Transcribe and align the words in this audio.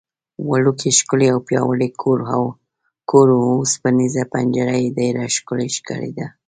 وړوکی، 0.49 0.89
ښکلی 0.99 1.27
او 1.33 1.39
پیاوړی 1.47 1.89
کور 3.13 3.27
و، 3.33 3.39
اوسپنېزه 3.59 4.23
پنجره 4.33 4.75
یې 4.83 4.89
ډېره 4.97 5.23
ښکلې 5.35 5.67
ښکارېده. 5.77 6.25